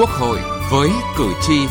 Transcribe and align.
Quốc 0.00 0.10
hội 0.10 0.38
với 0.70 0.90
cử 1.18 1.32
tri. 1.42 1.66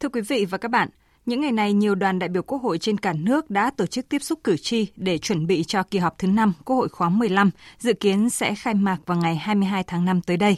Thưa 0.00 0.08
quý 0.08 0.20
vị 0.20 0.44
và 0.44 0.58
các 0.58 0.70
bạn, 0.70 0.88
những 1.26 1.40
ngày 1.40 1.52
này, 1.52 1.72
nhiều 1.72 1.94
đoàn 1.94 2.18
đại 2.18 2.28
biểu 2.28 2.42
Quốc 2.42 2.62
hội 2.62 2.78
trên 2.78 2.98
cả 2.98 3.12
nước 3.12 3.50
đã 3.50 3.70
tổ 3.76 3.86
chức 3.86 4.08
tiếp 4.08 4.22
xúc 4.22 4.38
cử 4.44 4.56
tri 4.56 4.86
để 4.96 5.18
chuẩn 5.18 5.46
bị 5.46 5.64
cho 5.64 5.82
kỳ 5.82 5.98
họp 5.98 6.18
thứ 6.18 6.28
5 6.28 6.52
Quốc 6.64 6.76
hội 6.76 6.88
khóa 6.88 7.08
15, 7.08 7.50
dự 7.78 7.92
kiến 7.92 8.30
sẽ 8.30 8.54
khai 8.54 8.74
mạc 8.74 8.98
vào 9.06 9.18
ngày 9.18 9.36
22 9.36 9.82
tháng 9.82 10.04
5 10.04 10.20
tới 10.20 10.36
đây. 10.36 10.56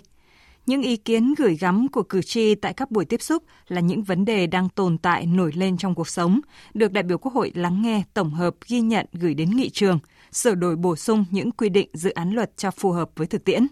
Những 0.67 0.83
ý 0.83 0.97
kiến 0.97 1.35
gửi 1.39 1.57
gắm 1.57 1.89
của 1.89 2.03
cử 2.03 2.23
tri 2.23 2.55
tại 2.55 2.73
các 2.73 2.91
buổi 2.91 3.05
tiếp 3.05 3.23
xúc 3.23 3.43
là 3.69 3.81
những 3.81 4.03
vấn 4.03 4.25
đề 4.25 4.47
đang 4.47 4.69
tồn 4.69 4.99
tại 4.99 5.27
nổi 5.27 5.53
lên 5.55 5.77
trong 5.77 5.95
cuộc 5.95 6.09
sống, 6.09 6.41
được 6.75 6.93
đại 6.93 7.03
biểu 7.03 7.19
Quốc 7.19 7.35
hội 7.35 7.53
lắng 7.55 7.83
nghe, 7.83 8.03
tổng 8.15 8.31
hợp, 8.31 8.55
ghi 8.69 8.81
nhận 8.81 9.07
gửi 9.13 9.35
đến 9.35 9.51
nghị 9.51 9.71
trường, 9.71 9.99
sửa 10.33 10.55
đổi 10.55 10.77
bổ 10.77 10.97
sung 10.97 11.25
những 11.31 11.51
quy 11.51 11.69
định 11.69 11.89
dự 11.93 12.11
án 12.11 12.31
luật 12.31 12.57
cho 12.57 12.71
phù 12.71 12.93
hợp 12.93 13.11
với 13.17 13.27
thực 13.27 13.45
tiễn. 13.45 13.67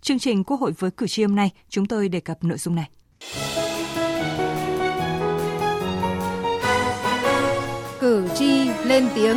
Chương 0.00 0.18
trình 0.18 0.44
Quốc 0.44 0.60
hội 0.60 0.72
với 0.78 0.90
cử 0.90 1.06
tri 1.06 1.22
hôm 1.22 1.34
nay, 1.34 1.50
chúng 1.68 1.86
tôi 1.86 2.08
đề 2.08 2.20
cập 2.20 2.44
nội 2.44 2.58
dung 2.58 2.74
này. 2.74 2.88
Cử 8.00 8.28
tri 8.34 8.68
lên 8.84 9.08
tiếng 9.14 9.36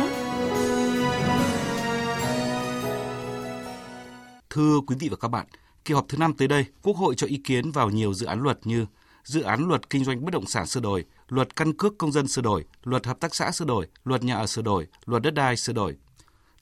Thưa 4.50 4.80
quý 4.86 4.96
vị 4.98 5.08
và 5.08 5.16
các 5.20 5.28
bạn, 5.28 5.46
Kỳ 5.86 5.94
họp 5.94 6.08
thứ 6.08 6.18
năm 6.18 6.34
tới 6.34 6.48
đây, 6.48 6.64
Quốc 6.82 6.96
hội 6.96 7.14
cho 7.14 7.26
ý 7.26 7.36
kiến 7.36 7.70
vào 7.70 7.90
nhiều 7.90 8.14
dự 8.14 8.26
án 8.26 8.42
luật 8.42 8.58
như 8.64 8.86
dự 9.24 9.42
án 9.42 9.68
luật 9.68 9.90
kinh 9.90 10.04
doanh 10.04 10.24
bất 10.24 10.32
động 10.32 10.46
sản 10.46 10.66
sửa 10.66 10.80
đổi, 10.80 11.04
luật 11.28 11.56
căn 11.56 11.72
cước 11.72 11.98
công 11.98 12.12
dân 12.12 12.28
sửa 12.28 12.42
đổi, 12.42 12.64
luật 12.82 13.06
hợp 13.06 13.20
tác 13.20 13.34
xã 13.34 13.50
sửa 13.50 13.64
đổi, 13.64 13.86
luật 14.04 14.24
nhà 14.24 14.34
ở 14.34 14.46
sửa 14.46 14.62
đổi, 14.62 14.86
luật 15.04 15.22
đất 15.22 15.34
đai 15.34 15.56
sửa 15.56 15.72
đổi. 15.72 15.96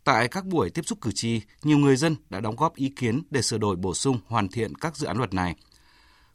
Tại 0.04 0.28
các 0.28 0.44
buổi 0.46 0.70
tiếp 0.70 0.82
xúc 0.86 0.98
cử 1.00 1.12
tri, 1.12 1.40
nhiều 1.62 1.78
người 1.78 1.96
dân 1.96 2.16
đã 2.30 2.40
đóng 2.40 2.56
góp 2.56 2.74
ý 2.74 2.88
kiến 2.96 3.22
để 3.30 3.42
sửa 3.42 3.58
đổi 3.58 3.76
bổ 3.76 3.94
sung 3.94 4.18
hoàn 4.26 4.48
thiện 4.48 4.74
các 4.74 4.96
dự 4.96 5.06
án 5.06 5.18
luật 5.18 5.34
này. 5.34 5.56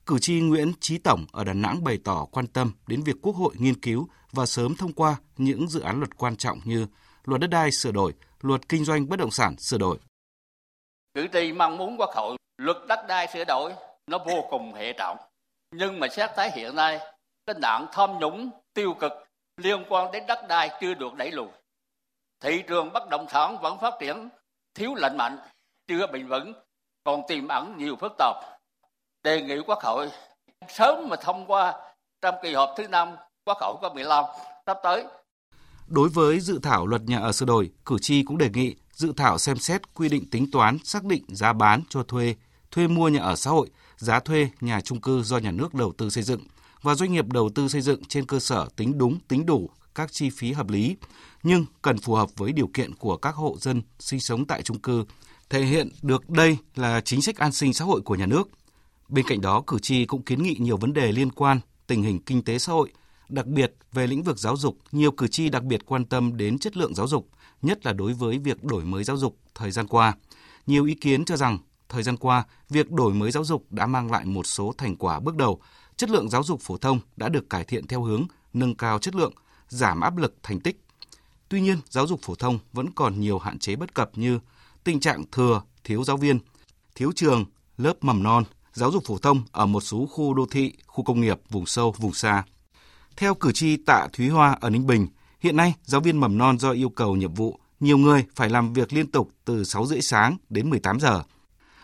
Cử 0.05 0.19
tri 0.19 0.41
Nguyễn 0.41 0.73
Trí 0.79 0.97
Tổng 0.97 1.25
ở 1.31 1.43
Đà 1.43 1.53
Nẵng 1.53 1.83
bày 1.83 1.99
tỏ 2.03 2.25
quan 2.31 2.47
tâm 2.47 2.71
đến 2.87 3.03
việc 3.03 3.15
Quốc 3.21 3.35
hội 3.35 3.53
nghiên 3.57 3.81
cứu 3.81 4.07
và 4.31 4.45
sớm 4.45 4.75
thông 4.75 4.93
qua 4.93 5.15
những 5.37 5.69
dự 5.69 5.79
án 5.79 5.99
luật 5.99 6.17
quan 6.17 6.35
trọng 6.35 6.59
như 6.63 6.87
luật 7.25 7.41
đất 7.41 7.47
đai 7.47 7.71
sửa 7.71 7.91
đổi, 7.91 8.13
luật 8.41 8.69
kinh 8.69 8.85
doanh 8.85 9.09
bất 9.09 9.19
động 9.19 9.31
sản 9.31 9.57
sửa 9.57 9.77
đổi. 9.77 9.97
Cử 11.19 11.27
tri 11.33 11.53
mong 11.53 11.77
muốn 11.77 11.95
Quốc 11.97 12.09
hội 12.15 12.37
luật 12.57 12.77
đất 12.87 13.07
đai 13.07 13.27
sửa 13.27 13.43
đổi 13.43 13.73
nó 14.07 14.17
vô 14.17 14.47
cùng 14.49 14.73
hệ 14.73 14.93
trọng. 14.93 15.17
Nhưng 15.71 15.99
mà 15.99 16.07
xét 16.07 16.29
thấy 16.35 16.51
hiện 16.51 16.75
nay 16.75 16.99
cái 17.45 17.55
nạn 17.61 17.85
tham 17.91 18.19
nhũng 18.19 18.49
tiêu 18.73 18.93
cực 18.99 19.11
liên 19.57 19.83
quan 19.89 20.11
đến 20.11 20.23
đất 20.27 20.39
đai 20.47 20.69
chưa 20.81 20.93
được 20.93 21.13
đẩy 21.13 21.31
lùi. 21.31 21.47
Thị 22.39 22.63
trường 22.67 22.93
bất 22.93 23.09
động 23.09 23.25
sản 23.29 23.57
vẫn 23.61 23.79
phát 23.79 23.93
triển 23.99 24.29
thiếu 24.73 24.95
lành 24.95 25.17
mạnh 25.17 25.37
chưa 25.87 26.07
bền 26.07 26.27
vững 26.27 26.53
còn 27.03 27.21
tiềm 27.27 27.47
ẩn 27.47 27.77
nhiều 27.77 27.95
phức 27.95 28.11
tạp. 28.17 28.35
Đề 29.23 29.41
nghị 29.41 29.59
quốc 29.67 29.79
hội 29.83 30.11
sớm 30.67 31.09
mà 31.09 31.15
thông 31.15 31.45
qua 31.45 31.91
trong 32.21 32.35
kỳ 32.43 32.53
họp 32.53 32.73
thứ 32.77 32.87
năm 32.87 33.15
quốc 33.45 33.57
hội 33.61 33.75
có 33.81 33.93
15 33.93 34.25
sắp 34.65 34.77
tới. 34.83 35.05
Đối 35.87 36.09
với 36.09 36.39
dự 36.39 36.59
thảo 36.63 36.87
luật 36.87 37.01
nhà 37.01 37.19
ở 37.19 37.31
sửa 37.31 37.45
đổi, 37.45 37.71
cử 37.85 37.97
tri 38.01 38.23
cũng 38.23 38.37
đề 38.37 38.49
nghị 38.53 38.75
dự 38.99 39.13
thảo 39.17 39.37
xem 39.37 39.57
xét 39.57 39.93
quy 39.93 40.09
định 40.09 40.29
tính 40.29 40.51
toán 40.51 40.77
xác 40.83 41.05
định 41.05 41.23
giá 41.27 41.53
bán 41.53 41.81
cho 41.89 42.03
thuê 42.03 42.35
thuê 42.71 42.87
mua 42.87 43.09
nhà 43.09 43.21
ở 43.21 43.35
xã 43.35 43.49
hội, 43.49 43.69
giá 43.97 44.19
thuê 44.19 44.49
nhà 44.61 44.81
trung 44.81 45.01
cư 45.01 45.23
do 45.23 45.37
nhà 45.37 45.51
nước 45.51 45.73
đầu 45.73 45.93
tư 45.97 46.09
xây 46.09 46.23
dựng 46.23 46.41
và 46.81 46.95
doanh 46.95 47.13
nghiệp 47.13 47.27
đầu 47.27 47.49
tư 47.55 47.67
xây 47.67 47.81
dựng 47.81 48.03
trên 48.03 48.25
cơ 48.25 48.39
sở 48.39 48.67
tính 48.75 48.97
đúng, 48.97 49.19
tính 49.27 49.45
đủ 49.45 49.69
các 49.95 50.11
chi 50.11 50.29
phí 50.29 50.51
hợp 50.51 50.69
lý, 50.69 50.95
nhưng 51.43 51.65
cần 51.81 51.97
phù 51.97 52.15
hợp 52.15 52.29
với 52.35 52.51
điều 52.51 52.67
kiện 52.67 52.95
của 52.95 53.17
các 53.17 53.35
hộ 53.35 53.57
dân 53.59 53.81
sinh 53.99 54.19
sống 54.19 54.45
tại 54.45 54.61
trung 54.61 54.79
cư, 54.79 55.05
thể 55.49 55.63
hiện 55.65 55.89
được 56.01 56.29
đây 56.29 56.57
là 56.75 57.01
chính 57.01 57.21
sách 57.21 57.37
an 57.37 57.51
sinh 57.51 57.73
xã 57.73 57.85
hội 57.85 58.01
của 58.01 58.15
nhà 58.15 58.25
nước. 58.25 58.49
Bên 59.09 59.25
cạnh 59.27 59.41
đó, 59.41 59.63
cử 59.67 59.79
tri 59.79 60.05
cũng 60.05 60.21
kiến 60.21 60.43
nghị 60.43 60.55
nhiều 60.59 60.77
vấn 60.77 60.93
đề 60.93 61.11
liên 61.11 61.31
quan 61.31 61.59
tình 61.87 62.03
hình 62.03 62.19
kinh 62.19 62.43
tế 62.43 62.59
xã 62.59 62.73
hội, 62.73 62.91
đặc 63.29 63.45
biệt 63.45 63.73
về 63.93 64.07
lĩnh 64.07 64.23
vực 64.23 64.39
giáo 64.39 64.57
dục, 64.57 64.77
nhiều 64.91 65.11
cử 65.11 65.27
tri 65.27 65.49
đặc 65.49 65.63
biệt 65.63 65.85
quan 65.85 66.05
tâm 66.05 66.37
đến 66.37 66.59
chất 66.59 66.77
lượng 66.77 66.95
giáo 66.95 67.07
dục, 67.07 67.27
nhất 67.61 67.85
là 67.85 67.93
đối 67.93 68.13
với 68.13 68.37
việc 68.37 68.63
đổi 68.63 68.85
mới 68.85 69.03
giáo 69.03 69.17
dục 69.17 69.37
thời 69.55 69.71
gian 69.71 69.87
qua. 69.87 70.13
Nhiều 70.67 70.85
ý 70.85 70.93
kiến 70.93 71.25
cho 71.25 71.37
rằng 71.37 71.57
thời 71.89 72.03
gian 72.03 72.17
qua, 72.17 72.43
việc 72.69 72.91
đổi 72.91 73.13
mới 73.13 73.31
giáo 73.31 73.43
dục 73.43 73.65
đã 73.69 73.85
mang 73.85 74.11
lại 74.11 74.25
một 74.25 74.43
số 74.47 74.73
thành 74.77 74.95
quả 74.95 75.19
bước 75.19 75.35
đầu. 75.35 75.61
Chất 75.97 76.09
lượng 76.09 76.29
giáo 76.29 76.43
dục 76.43 76.61
phổ 76.61 76.77
thông 76.77 76.99
đã 77.17 77.29
được 77.29 77.49
cải 77.49 77.63
thiện 77.63 77.87
theo 77.87 78.03
hướng 78.03 78.25
nâng 78.53 78.75
cao 78.75 78.99
chất 78.99 79.15
lượng, 79.15 79.33
giảm 79.67 80.01
áp 80.01 80.17
lực 80.17 80.35
thành 80.43 80.59
tích. 80.59 80.79
Tuy 81.49 81.61
nhiên, 81.61 81.77
giáo 81.89 82.07
dục 82.07 82.19
phổ 82.21 82.35
thông 82.35 82.59
vẫn 82.73 82.91
còn 82.91 83.19
nhiều 83.19 83.39
hạn 83.39 83.59
chế 83.59 83.75
bất 83.75 83.93
cập 83.93 84.11
như 84.15 84.39
tình 84.83 84.99
trạng 84.99 85.23
thừa, 85.31 85.61
thiếu 85.83 86.03
giáo 86.03 86.17
viên, 86.17 86.39
thiếu 86.95 87.11
trường, 87.15 87.45
lớp 87.77 87.93
mầm 88.01 88.23
non, 88.23 88.43
giáo 88.73 88.91
dục 88.91 89.03
phổ 89.05 89.17
thông 89.17 89.43
ở 89.51 89.65
một 89.65 89.81
số 89.81 90.05
khu 90.05 90.33
đô 90.33 90.45
thị, 90.45 90.73
khu 90.87 91.03
công 91.03 91.21
nghiệp, 91.21 91.39
vùng 91.49 91.65
sâu, 91.65 91.95
vùng 91.97 92.13
xa. 92.13 92.43
Theo 93.17 93.33
cử 93.35 93.51
tri 93.51 93.77
Tạ 93.77 94.07
Thúy 94.13 94.29
Hoa 94.29 94.57
ở 94.61 94.69
Ninh 94.69 94.87
Bình, 94.87 95.07
hiện 95.39 95.55
nay 95.55 95.73
giáo 95.83 96.01
viên 96.01 96.19
mầm 96.19 96.37
non 96.37 96.59
do 96.59 96.71
yêu 96.71 96.89
cầu 96.89 97.15
nhiệm 97.15 97.33
vụ, 97.33 97.59
nhiều 97.79 97.97
người 97.97 98.25
phải 98.35 98.49
làm 98.49 98.73
việc 98.73 98.93
liên 98.93 99.11
tục 99.11 99.29
từ 99.45 99.63
6 99.63 99.85
rưỡi 99.85 100.01
sáng 100.01 100.37
đến 100.49 100.69
18 100.69 100.99
giờ– 100.99 101.23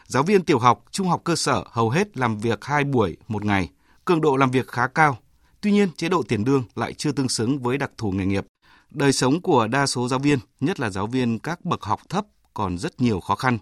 Giáo 0.08 0.24
viên 0.24 0.44
tiểu 0.44 0.60
học, 0.60 0.84
trung 0.92 1.08
học 1.08 1.22
cơ 1.24 1.36
sở 1.36 1.64
hầu 1.72 1.90
hết 1.90 2.18
làm 2.18 2.38
việc 2.38 2.66
2 2.66 2.84
buổi 2.84 3.18
một 3.28 3.46
ngày, 3.46 3.70
cường 4.06 4.22
độ 4.22 4.36
làm 4.38 4.52
việc 4.52 4.68
khá 4.68 4.88
cao. 4.88 5.18
Tuy 5.62 5.72
nhiên, 5.72 5.90
chế 5.98 6.10
độ 6.10 6.24
tiền 6.28 6.44
lương 6.46 6.64
lại 6.76 6.94
chưa 6.94 7.12
tương 7.12 7.30
xứng 7.30 7.60
với 7.60 7.78
đặc 7.78 7.92
thù 7.98 8.12
nghề 8.12 8.26
nghiệp. 8.26 8.46
Đời 8.90 9.14
sống 9.14 9.42
của 9.42 9.68
đa 9.68 9.86
số 9.86 10.08
giáo 10.08 10.20
viên, 10.20 10.40
nhất 10.60 10.80
là 10.80 10.90
giáo 10.90 11.08
viên 11.08 11.40
các 11.40 11.66
bậc 11.66 11.84
học 11.84 12.00
thấp 12.10 12.26
còn 12.54 12.78
rất 12.78 13.02
nhiều 13.02 13.20
khó 13.20 13.36
khăn. 13.36 13.58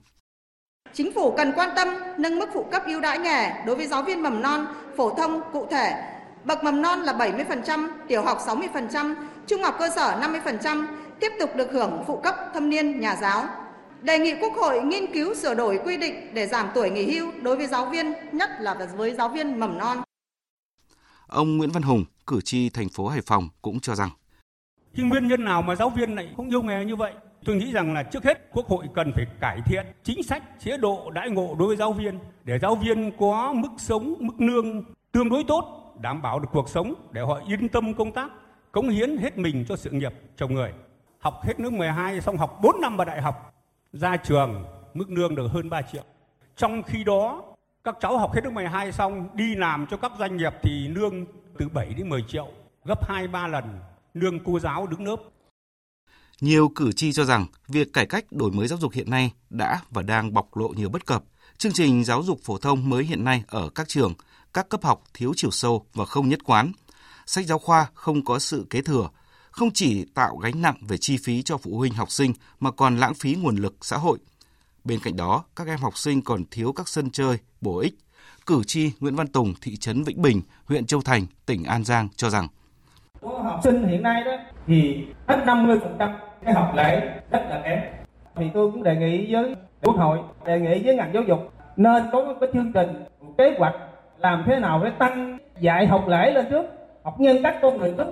Chính 0.94 1.14
phủ 1.16 1.34
cần 1.38 1.52
quan 1.56 1.70
tâm 1.76 1.88
nâng 2.18 2.40
mức 2.40 2.50
phụ 2.54 2.66
cấp 2.72 2.84
ưu 2.86 3.00
đãi 3.00 3.20
nghề 3.20 3.64
đối 3.66 3.76
với 3.76 3.88
giáo 3.88 4.04
viên 4.04 4.24
mầm 4.24 4.42
non, 4.42 4.66
phổ 4.98 5.16
thông 5.16 5.42
cụ 5.54 5.68
thể. 5.72 6.04
Bậc 6.44 6.64
mầm 6.64 6.82
non 6.82 7.00
là 7.00 7.14
70%, 7.14 7.90
tiểu 8.08 8.24
học 8.24 8.40
60%, 8.46 9.16
trung 9.48 9.64
học 9.64 9.76
cơ 9.80 9.90
sở 9.90 10.20
50%, 10.22 10.88
tiếp 11.20 11.32
tục 11.40 11.50
được 11.56 11.72
hưởng 11.72 12.04
phụ 12.08 12.22
cấp 12.24 12.36
thâm 12.54 12.70
niên 12.70 13.00
nhà 13.00 13.16
giáo 13.22 13.48
đề 14.02 14.20
nghị 14.20 14.34
Quốc 14.42 14.54
hội 14.56 14.84
nghiên 14.84 15.14
cứu 15.14 15.36
sửa 15.36 15.56
đổi 15.56 15.80
quy 15.86 15.98
định 15.98 16.34
để 16.34 16.48
giảm 16.48 16.68
tuổi 16.76 16.90
nghỉ 16.90 17.14
hưu 17.14 17.32
đối 17.42 17.56
với 17.56 17.68
giáo 17.68 17.86
viên, 17.86 18.14
nhất 18.32 18.50
là 18.60 18.88
với 18.98 19.14
giáo 19.14 19.30
viên 19.30 19.60
mầm 19.60 19.78
non. 19.78 19.98
Ông 21.28 21.58
Nguyễn 21.58 21.72
Văn 21.72 21.84
Hùng, 21.84 22.06
cử 22.28 22.42
tri 22.42 22.70
thành 22.70 22.90
phố 22.90 23.08
Hải 23.08 23.22
Phòng 23.22 23.50
cũng 23.62 23.80
cho 23.80 23.96
rằng 23.96 24.10
nhưng 24.96 25.10
nguyên 25.10 25.28
nhân 25.28 25.44
nào 25.44 25.62
mà 25.62 25.76
giáo 25.76 25.90
viên 25.90 26.16
lại 26.16 26.30
không 26.38 26.50
yêu 26.50 26.62
nghề 26.62 26.86
như 26.86 26.96
vậy? 26.96 27.14
Tôi 27.46 27.56
nghĩ 27.56 27.72
rằng 27.72 27.94
là 27.94 28.04
trước 28.04 28.24
hết 28.24 28.50
Quốc 28.52 28.68
hội 28.68 28.86
cần 28.96 29.12
phải 29.16 29.26
cải 29.42 29.60
thiện 29.66 29.86
chính 30.04 30.24
sách, 30.24 30.44
chế 30.60 30.78
độ 30.78 31.10
đãi 31.10 31.30
ngộ 31.30 31.56
đối 31.60 31.68
với 31.68 31.78
giáo 31.78 31.94
viên 31.94 32.20
để 32.44 32.60
giáo 32.62 32.76
viên 32.76 33.12
có 33.20 33.54
mức 33.54 33.70
sống, 33.78 34.16
mức 34.20 34.34
lương 34.38 34.84
tương 35.12 35.30
đối 35.30 35.44
tốt, 35.44 35.94
đảm 36.02 36.22
bảo 36.22 36.40
được 36.40 36.48
cuộc 36.52 36.70
sống 36.70 36.94
để 37.12 37.22
họ 37.22 37.42
yên 37.48 37.70
tâm 37.70 37.94
công 37.94 38.12
tác, 38.12 38.32
cống 38.74 38.90
hiến 38.90 39.18
hết 39.18 39.38
mình 39.38 39.66
cho 39.70 39.76
sự 39.76 39.90
nghiệp 39.90 40.14
chồng 40.38 40.54
người. 40.54 40.74
Học 41.20 41.42
hết 41.44 41.60
nước 41.60 41.74
12 41.74 42.22
xong 42.22 42.38
học 42.38 42.60
4 42.62 42.82
năm 42.82 42.98
vào 42.98 43.06
đại 43.06 43.22
học 43.22 43.54
ra 43.94 44.18
trường 44.18 44.66
mức 44.94 45.06
lương 45.10 45.36
được 45.36 45.48
hơn 45.48 45.70
3 45.70 45.82
triệu. 45.82 46.04
Trong 46.58 46.84
khi 46.84 47.04
đó, 47.04 47.44
các 47.84 47.96
cháu 48.02 48.18
học 48.18 48.34
hết 48.36 48.42
lớp 48.44 48.52
12 48.52 48.92
xong 48.92 49.30
đi 49.34 49.56
làm 49.56 49.88
cho 49.92 49.98
các 49.98 50.12
doanh 50.20 50.38
nghiệp 50.38 50.54
thì 50.64 50.88
lương 50.88 51.26
từ 51.58 51.70
7 51.70 51.94
đến 51.94 52.10
10 52.10 52.24
triệu, 52.28 52.48
gấp 52.86 53.10
2 53.10 53.28
3 53.28 53.48
lần 53.48 53.80
lương 54.14 54.40
cô 54.44 54.60
giáo 54.60 54.88
đứng 54.88 55.08
lớp. 55.08 55.18
Nhiều 56.42 56.72
cử 56.76 56.92
tri 56.92 57.14
cho 57.14 57.26
rằng 57.26 57.46
việc 57.68 57.94
cải 57.94 58.06
cách 58.06 58.26
đổi 58.32 58.52
mới 58.52 58.68
giáo 58.68 58.80
dục 58.80 58.92
hiện 58.94 59.10
nay 59.10 59.32
đã 59.50 59.82
và 59.90 60.02
đang 60.02 60.34
bộc 60.34 60.58
lộ 60.58 60.68
nhiều 60.68 60.90
bất 60.90 61.06
cập. 61.06 61.24
Chương 61.58 61.74
trình 61.74 62.04
giáo 62.04 62.24
dục 62.24 62.40
phổ 62.44 62.58
thông 62.58 62.90
mới 62.90 63.04
hiện 63.04 63.24
nay 63.24 63.44
ở 63.48 63.70
các 63.76 63.88
trường, 63.88 64.14
các 64.54 64.70
cấp 64.70 64.84
học 64.84 65.04
thiếu 65.14 65.34
chiều 65.36 65.52
sâu 65.52 65.86
và 65.94 66.06
không 66.06 66.30
nhất 66.30 66.40
quán. 66.46 66.72
Sách 67.26 67.46
giáo 67.46 67.60
khoa 67.60 67.88
không 67.94 68.26
có 68.26 68.40
sự 68.40 68.68
kế 68.70 68.82
thừa, 68.82 69.10
không 69.52 69.72
chỉ 69.74 70.06
tạo 70.16 70.38
gánh 70.38 70.62
nặng 70.62 70.78
về 70.88 70.98
chi 70.98 71.18
phí 71.24 71.44
cho 71.44 71.58
phụ 71.58 71.78
huynh 71.78 71.94
học 71.94 72.12
sinh 72.12 72.34
mà 72.60 72.72
còn 72.72 72.98
lãng 72.98 73.14
phí 73.14 73.36
nguồn 73.36 73.56
lực 73.56 73.76
xã 73.82 73.98
hội. 73.98 74.18
Bên 74.84 75.00
cạnh 75.04 75.16
đó, 75.16 75.44
các 75.56 75.68
em 75.68 75.80
học 75.80 75.98
sinh 75.98 76.22
còn 76.22 76.44
thiếu 76.52 76.74
các 76.74 76.88
sân 76.88 77.10
chơi 77.10 77.38
bổ 77.62 77.80
ích. 77.80 77.94
Cử 78.46 78.64
tri 78.68 78.92
Nguyễn 79.00 79.16
Văn 79.16 79.28
Tùng, 79.28 79.54
thị 79.62 79.78
trấn 79.78 80.04
Vĩnh 80.04 80.22
Bình, 80.22 80.42
huyện 80.66 80.86
Châu 80.86 81.02
Thành, 81.02 81.26
tỉnh 81.46 81.64
An 81.64 81.84
Giang 81.84 82.08
cho 82.16 82.30
rằng 82.30 82.48
học 83.44 83.60
sinh 83.64 83.88
hiện 83.88 84.04
nay 84.04 84.24
đó 84.24 84.32
thì 84.68 85.06
hết 85.28 85.38
50% 85.46 85.80
cái 86.46 86.54
học 86.54 86.72
lệ 86.76 87.00
rất 87.32 87.42
là 87.50 87.62
kém. 87.64 87.80
Thì 88.36 88.46
tôi 88.54 88.72
cũng 88.72 88.84
đề 88.84 88.96
nghị 88.96 89.34
với 89.34 89.56
Quốc 89.82 89.96
hội, 89.96 90.20
đề 90.46 90.60
nghị 90.60 90.84
với 90.86 90.96
ngành 90.96 91.12
giáo 91.14 91.24
dục 91.24 91.54
nên 91.78 92.04
có 92.12 92.22
một 92.24 92.34
cái 92.40 92.50
chương 92.54 92.72
trình, 92.74 93.04
một 93.22 93.34
kế 93.38 93.56
hoạch 93.58 93.74
làm 94.18 94.44
thế 94.48 94.60
nào 94.60 94.82
để 94.84 94.92
tăng 95.00 95.38
dạy 95.60 95.88
học 95.88 96.08
lễ 96.08 96.32
lên 96.32 96.46
trước, 96.50 96.66
học 97.04 97.20
nhân 97.20 97.38
cách 97.44 97.56
con 97.62 97.78
người 97.78 97.94
tốt 97.98 98.06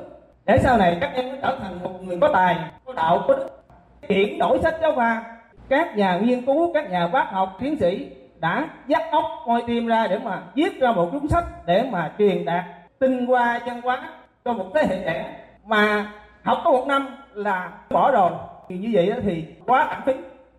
để 0.46 0.58
sau 0.58 0.78
này 0.78 0.98
các 1.02 1.12
em 1.16 1.38
trở 1.42 1.58
thành 1.62 1.84
một 1.84 2.04
người 2.04 2.18
có 2.22 2.30
tài, 2.34 2.56
có 2.86 2.94
đạo, 2.94 3.24
có 3.28 3.34
đức. 3.34 3.64
Chuyển 4.08 4.40
đổi 4.40 4.60
sách 4.60 4.76
giáo 4.82 4.92
khoa. 4.96 5.24
Các 5.70 5.98
nhà 5.98 6.20
nghiên 6.24 6.46
cứu, 6.46 6.74
các 6.74 6.92
nhà 6.92 7.08
bác 7.08 7.32
học, 7.32 7.58
tiến 7.60 7.80
sĩ 7.80 8.10
đã 8.40 8.68
dắt 8.88 9.02
óc 9.12 9.24
coi 9.46 9.64
tim 9.68 9.88
ra 9.88 10.08
để 10.08 10.20
mà 10.20 10.42
viết 10.56 10.80
ra 10.80 10.92
một 10.92 11.10
cuốn 11.12 11.28
sách 11.28 11.46
để 11.66 11.84
mà 11.92 12.12
truyền 12.18 12.46
đạt 12.46 12.66
tinh 13.00 13.26
hoa 13.26 13.60
văn 13.66 13.82
hóa 13.82 14.10
cho 14.46 14.54
một 14.54 14.66
thế 14.74 14.86
hệ 14.90 15.04
trẻ. 15.06 15.36
Mà 15.66 16.12
học 16.44 16.58
có 16.64 16.72
một 16.72 16.88
năm 16.88 17.18
là 17.34 17.72
bỏ 17.90 18.12
rồi. 18.12 18.32
Thì 18.70 18.78
như 18.78 18.90
vậy 18.94 19.12
thì 19.24 19.46
quá 19.68 19.86
lãng 19.86 20.02
phí 20.06 20.14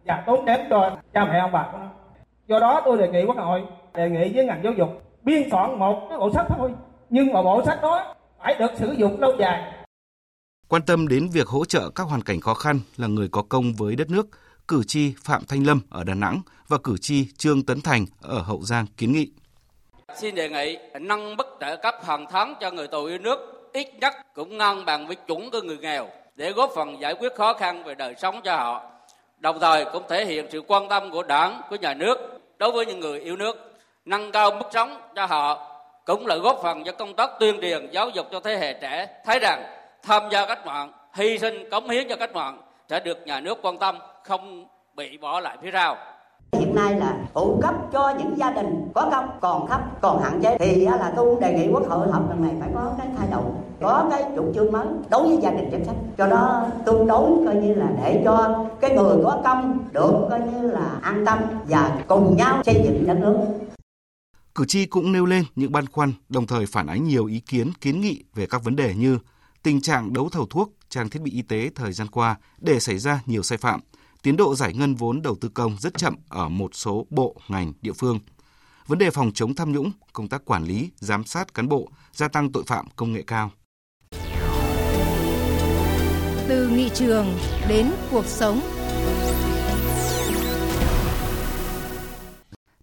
và 0.07 0.23
tốn 0.27 0.47
kém 0.47 0.61
cho 0.71 0.91
cha 1.15 1.25
mẹ 1.25 1.39
ông 1.39 1.53
bà 1.53 1.67
do 2.47 2.59
đó 2.59 2.81
tôi 2.85 2.99
đề 2.99 3.09
nghị 3.09 3.25
quốc 3.25 3.37
hội 3.37 3.63
đề 3.95 4.11
nghị 4.11 4.33
với 4.35 4.47
ngành 4.47 4.61
giáo 4.63 4.73
dục 4.73 4.89
biên 5.23 5.51
soạn 5.51 5.79
một 5.79 6.07
cái 6.09 6.19
bộ 6.19 6.31
sách 6.31 6.47
thôi. 6.49 6.71
Nhưng 7.11 7.33
mà 7.33 7.43
bộ 7.43 7.63
sách 7.63 7.83
đó 7.83 8.15
phải 8.43 8.55
được 8.59 8.71
sử 8.79 8.95
dụng 8.99 9.21
lâu 9.21 9.33
dài 9.39 9.73
Quan 10.69 10.83
tâm 10.83 11.09
đến 11.09 11.29
việc 11.33 11.49
hỗ 11.49 11.65
trợ 11.65 11.91
các 11.95 12.05
hoàn 12.05 12.23
cảnh 12.23 12.41
khó 12.41 12.55
khăn 12.55 12.81
là 12.97 13.07
người 13.07 13.29
có 13.29 13.43
công 13.49 13.73
với 13.73 13.97
đất 13.97 14.11
nước, 14.11 14.27
cử 14.69 14.83
tri 14.87 15.15
Phạm 15.25 15.43
Thanh 15.49 15.67
Lâm 15.67 15.81
ở 15.91 16.05
Đà 16.05 16.15
Nẵng 16.15 16.41
và 16.69 16.79
cử 16.85 16.97
tri 17.01 17.27
Trương 17.37 17.63
Tấn 17.63 17.81
Thành 17.81 18.07
ở 18.23 18.39
Hậu 18.39 18.63
Giang 18.63 18.87
kiến 18.97 19.13
nghị. 19.13 19.31
Xin 20.17 20.35
đề 20.35 20.49
nghị 20.49 20.79
nâng 21.01 21.37
mức 21.37 21.57
trợ 21.61 21.77
cấp 21.77 21.95
hàng 22.05 22.27
tháng 22.31 22.55
cho 22.61 22.71
người 22.71 22.89
tù 22.89 23.05
yêu 23.05 23.19
nước 23.19 23.39
ít 23.73 23.89
nhất 24.01 24.15
cũng 24.35 24.59
ngang 24.59 24.85
bằng 24.85 25.07
với 25.07 25.17
chuẩn 25.17 25.51
của 25.51 25.63
người 25.63 25.79
nghèo 25.79 26.09
để 26.37 26.53
góp 26.53 26.71
phần 26.75 27.01
giải 27.01 27.15
quyết 27.15 27.33
khó 27.37 27.55
khăn 27.55 27.85
về 27.85 27.95
đời 27.95 28.15
sống 28.19 28.41
cho 28.45 28.57
họ. 28.57 28.91
Đồng 29.39 29.61
thời 29.61 29.85
cũng 29.93 30.03
thể 30.09 30.25
hiện 30.25 30.47
sự 30.53 30.63
quan 30.67 30.89
tâm 30.89 31.11
của 31.11 31.23
đảng, 31.23 31.61
của 31.71 31.77
nhà 31.77 31.95
nước 31.95 32.19
đối 32.59 32.73
với 32.73 32.87
những 32.87 33.01
người 33.01 33.21
yêu 33.21 33.37
nước, 33.37 33.57
nâng 34.05 34.33
cao 34.33 34.51
mức 34.51 34.67
sống 34.73 35.01
cho 35.17 35.27
họ 35.27 35.72
cũng 36.07 36.27
là 36.27 36.37
góp 36.37 36.61
phần 36.63 36.85
cho 36.85 36.93
công 36.93 37.15
tác 37.15 37.31
tuyên 37.41 37.61
truyền 37.61 37.91
giáo 37.93 38.09
dục 38.09 38.27
cho 38.33 38.41
thế 38.41 38.57
hệ 38.57 38.73
trẻ 38.73 39.07
thấy 39.25 39.39
rằng 39.39 39.63
tham 40.03 40.23
gia 40.31 40.47
cách 40.47 40.67
mạng, 40.67 40.93
hy 41.15 41.39
sinh 41.39 41.71
cống 41.71 41.91
hiến 41.91 42.09
cho 42.09 42.17
cách 42.17 42.35
mạng 42.35 42.59
sẽ 42.89 43.01
được 43.01 43.27
nhà 43.27 43.41
nước 43.41 43.59
quan 43.63 43.79
tâm, 43.79 43.99
không 44.23 44.67
bị 44.97 45.19
bỏ 45.19 45.41
lại 45.41 45.57
phía 45.63 45.71
sau. 45.73 45.97
Hiện 46.53 46.75
nay 46.75 46.95
là 46.95 47.15
phụ 47.33 47.59
cấp 47.63 47.75
cho 47.93 48.15
những 48.19 48.39
gia 48.39 48.51
đình 48.51 48.89
có 48.95 49.09
công 49.13 49.29
còn 49.41 49.67
thấp 49.67 49.81
còn 50.01 50.23
hạn 50.23 50.41
chế. 50.43 50.59
Thì 50.59 50.87
là 50.87 51.13
tôi 51.17 51.37
đề 51.41 51.53
nghị 51.53 51.69
quốc 51.73 51.89
hội 51.89 52.09
họp 52.11 52.29
lần 52.29 52.43
này 52.43 52.53
phải 52.61 52.69
có 52.75 52.93
cái 52.99 53.07
thay 53.19 53.29
đổi 53.31 53.45
có 53.83 54.05
cái 54.11 54.25
chủ 54.37 54.53
trương 54.55 54.73
mới 54.73 54.87
đối 55.11 55.23
với 55.23 55.39
gia 55.43 55.51
đình 55.51 55.69
chính 55.71 55.85
sách. 55.85 55.95
Cho 56.19 56.27
nó 56.27 56.65
tương 56.85 57.07
đối 57.07 57.31
coi 57.47 57.55
như 57.55 57.75
là 57.75 57.87
để 58.03 58.23
cho 58.25 58.65
cái 58.81 58.91
người 58.91 59.17
có 59.25 59.41
công 59.45 59.79
được 59.93 60.27
coi 60.31 60.41
như 60.41 60.71
là 60.71 60.91
an 61.03 61.25
tâm 61.27 61.39
và 61.69 61.91
cùng 62.09 62.37
nhau 62.37 62.63
xây 62.65 62.75
dựng 62.85 63.05
đất 63.07 63.17
nước. 63.21 63.39
Cử 64.55 64.65
tri 64.65 64.87
cũng 64.87 65.13
nêu 65.13 65.27
lên 65.27 65.45
những 65.57 65.73
băn 65.73 65.87
khoăn, 65.87 66.13
đồng 66.29 66.47
thời 66.47 66.67
phản 66.67 66.87
ánh 66.87 67.05
nhiều 67.05 67.27
ý 67.27 67.41
kiến 67.41 67.73
kiến 67.81 68.01
nghị 68.01 68.25
về 68.35 68.47
các 68.47 68.65
vấn 68.65 68.77
đề 68.77 68.95
như 68.95 69.19
tình 69.63 69.81
trạng 69.81 70.13
đấu 70.13 70.29
thầu 70.29 70.47
thuốc, 70.47 70.73
trang 70.89 71.09
thiết 71.09 71.23
bị 71.23 71.31
y 71.31 71.43
tế 71.43 71.71
thời 71.75 71.93
gian 71.93 72.09
qua 72.09 72.37
để 72.59 72.81
xảy 72.81 72.99
ra 72.99 73.21
nhiều 73.27 73.43
sai 73.43 73.59
phạm, 73.59 73.81
tiến 74.23 74.37
độ 74.37 74.55
giải 74.55 74.75
ngân 74.75 74.95
vốn 74.95 75.23
đầu 75.23 75.37
tư 75.41 75.49
công 75.49 75.77
rất 75.81 75.99
chậm 75.99 76.15
ở 76.29 76.49
một 76.49 76.71
số 76.75 77.07
bộ, 77.11 77.37
ngành, 77.49 77.73
địa 77.83 77.93
phương. 77.93 78.21
Vấn 78.87 78.99
đề 78.99 79.11
phòng 79.11 79.31
chống 79.35 79.55
tham 79.55 79.73
nhũng, 79.73 79.91
công 80.13 80.29
tác 80.29 80.45
quản 80.45 80.65
lý, 80.65 80.91
giám 80.97 81.25
sát 81.25 81.55
cán 81.55 81.69
bộ, 81.69 81.89
gia 82.13 82.29
tăng 82.29 82.53
tội 82.53 82.65
phạm 82.67 82.87
công 82.97 83.13
nghệ 83.13 83.23
cao. 83.27 83.51
Từ 86.49 86.69
nghị 86.69 86.89
trường 86.95 87.39
đến 87.69 87.91
cuộc 88.11 88.27
sống. 88.27 88.61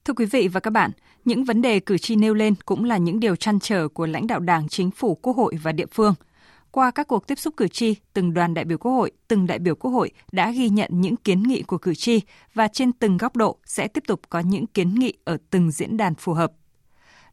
Thưa 0.05 0.13
quý 0.13 0.25
vị 0.25 0.47
và 0.47 0.59
các 0.59 0.71
bạn, 0.71 0.91
những 1.25 1.43
vấn 1.43 1.61
đề 1.61 1.79
cử 1.79 1.97
tri 1.97 2.15
nêu 2.15 2.33
lên 2.33 2.55
cũng 2.65 2.83
là 2.83 2.97
những 2.97 3.19
điều 3.19 3.35
chăn 3.35 3.59
trở 3.59 3.87
của 3.87 4.05
lãnh 4.05 4.27
đạo 4.27 4.39
Đảng, 4.39 4.67
Chính 4.67 4.91
phủ, 4.91 5.15
Quốc 5.15 5.37
hội 5.37 5.55
và 5.63 5.71
địa 5.71 5.85
phương– 5.91 6.13
qua 6.71 6.91
các 6.91 7.07
cuộc 7.07 7.27
tiếp 7.27 7.39
xúc 7.39 7.53
cử 7.57 7.67
tri, 7.67 7.95
từng 8.13 8.33
đoàn 8.33 8.53
đại 8.53 8.65
biểu 8.65 8.77
Quốc 8.77 8.91
hội, 8.91 9.11
từng 9.27 9.47
đại 9.47 9.59
biểu 9.59 9.75
Quốc 9.75 9.91
hội 9.91 10.11
đã 10.31 10.51
ghi 10.51 10.69
nhận 10.69 10.89
những 10.93 11.15
kiến 11.15 11.43
nghị 11.43 11.61
của 11.61 11.77
cử 11.77 11.95
tri 11.95 12.21
và 12.53 12.67
trên 12.67 12.91
từng 12.91 13.17
góc 13.17 13.35
độ 13.35 13.57
sẽ 13.65 13.87
tiếp 13.87 14.03
tục 14.07 14.21
có 14.29 14.39
những 14.39 14.67
kiến 14.67 14.95
nghị 14.95 15.13
ở 15.23 15.37
từng 15.49 15.71
diễn 15.71 15.97
đàn 15.97 16.15
phù 16.15 16.33
hợp. 16.33 16.51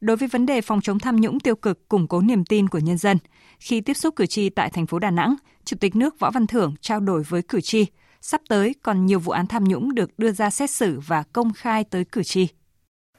Đối 0.00 0.16
với 0.16 0.28
vấn 0.28 0.46
đề 0.46 0.60
phòng 0.60 0.80
chống 0.80 0.98
tham 0.98 1.20
nhũng 1.20 1.40
tiêu 1.40 1.56
cực, 1.56 1.88
củng 1.88 2.08
cố 2.08 2.20
niềm 2.20 2.44
tin 2.44 2.68
của 2.68 2.78
nhân 2.78 2.98
dân, 2.98 3.18
khi 3.58 3.80
tiếp 3.80 3.94
xúc 3.94 4.16
cử 4.16 4.26
tri 4.26 4.48
tại 4.50 4.70
thành 4.70 4.86
phố 4.86 4.98
Đà 4.98 5.10
Nẵng, 5.10 5.36
Chủ 5.64 5.76
tịch 5.80 5.96
nước 5.96 6.18
Võ 6.18 6.30
Văn 6.30 6.46
Thưởng 6.46 6.74
trao 6.80 7.00
đổi 7.00 7.22
với 7.22 7.42
cử 7.42 7.60
tri, 7.60 7.86
sắp 8.20 8.40
tới 8.48 8.74
còn 8.82 9.06
nhiều 9.06 9.18
vụ 9.18 9.32
án 9.32 9.46
tham 9.46 9.64
nhũng 9.64 9.94
được 9.94 10.18
đưa 10.18 10.32
ra 10.32 10.50
xét 10.50 10.70
xử 10.70 11.00
và 11.06 11.22
công 11.32 11.52
khai 11.52 11.84
tới 11.84 12.04
cử 12.04 12.22
tri. 12.22 12.48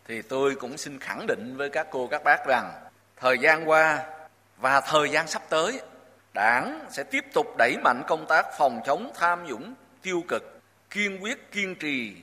Thì 0.07 0.21
tôi 0.21 0.56
cũng 0.56 0.77
xin 0.77 1.00
khẳng 1.00 1.27
định 1.27 1.57
với 1.57 1.69
các 1.69 1.88
cô 1.92 2.07
các 2.07 2.24
bác 2.24 2.45
rằng 2.45 2.71
thời 3.18 3.38
gian 3.38 3.69
qua 3.69 4.06
và 4.57 4.81
thời 4.81 5.09
gian 5.09 5.27
sắp 5.27 5.42
tới 5.50 5.81
Đảng 6.33 6.86
sẽ 6.89 7.04
tiếp 7.04 7.25
tục 7.33 7.57
đẩy 7.57 7.77
mạnh 7.83 8.04
công 8.07 8.25
tác 8.25 8.45
phòng 8.57 8.81
chống 8.86 9.12
tham 9.15 9.45
nhũng 9.45 9.74
tiêu 10.01 10.24
cực, 10.27 10.62
kiên 10.89 11.24
quyết 11.24 11.51
kiên 11.51 11.75
trì 11.75 12.15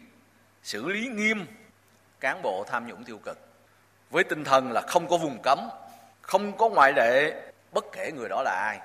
xử 0.62 0.88
lý 0.88 1.06
nghiêm 1.06 1.46
cán 2.20 2.42
bộ 2.42 2.64
tham 2.70 2.86
nhũng 2.86 3.04
tiêu 3.04 3.18
cực 3.24 3.38
với 4.10 4.24
tinh 4.24 4.44
thần 4.44 4.72
là 4.72 4.80
không 4.80 5.08
có 5.08 5.16
vùng 5.16 5.38
cấm, 5.42 5.58
không 6.22 6.56
có 6.56 6.68
ngoại 6.68 6.92
lệ 6.96 7.42
bất 7.72 7.84
kể 7.92 8.12
người 8.12 8.28
đó 8.28 8.42
là 8.42 8.50
ai. 8.50 8.78